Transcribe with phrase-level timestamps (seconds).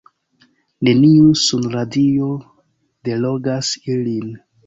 [0.87, 2.31] Neniu sunradio
[3.09, 4.35] delogas ilin.